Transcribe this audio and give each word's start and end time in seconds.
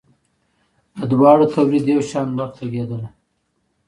د 0.97 0.99
دواړو 1.11 1.45
په 1.49 1.53
تولید 1.55 1.85
یو 1.93 2.01
شان 2.09 2.27
وخت 2.39 2.55
لګیدلی. 2.63 3.07